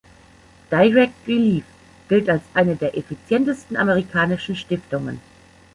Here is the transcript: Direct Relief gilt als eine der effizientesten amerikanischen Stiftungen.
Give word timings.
Direct 0.71 1.13
Relief 1.27 1.63
gilt 2.09 2.27
als 2.27 2.41
eine 2.55 2.75
der 2.75 2.97
effizientesten 2.97 3.77
amerikanischen 3.77 4.55
Stiftungen. 4.55 5.21